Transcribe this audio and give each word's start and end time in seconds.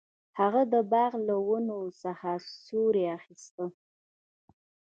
هغه 0.39 0.61
د 0.73 0.75
باغ 0.91 1.11
له 1.27 1.35
ونو 1.47 1.79
څخه 2.03 2.29
سیوری 2.63 3.03
اخیست. 3.17 3.55